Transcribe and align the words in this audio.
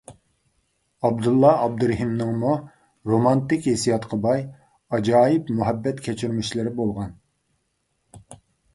ئابدۇللا 1.07 1.51
ئابدۇرېھىمنىڭمۇ 1.65 2.55
رومانتىك 3.13 3.69
ھېسسىياتقا 3.73 4.21
باي 4.27 4.43
ئاجايىپ 4.95 5.55
مۇھەببەت 5.61 6.05
كەچۈرمىشلىرى 6.11 6.77
بولغان. 6.83 7.17